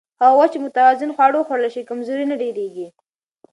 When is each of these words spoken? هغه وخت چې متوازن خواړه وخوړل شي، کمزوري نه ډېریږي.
هغه 0.21 0.35
وخت 0.39 0.51
چې 0.53 0.59
متوازن 0.65 1.09
خواړه 1.15 1.37
وخوړل 1.37 1.69
شي، 1.73 1.87
کمزوري 1.89 2.25
نه 2.31 2.35
ډېریږي. 2.41 2.87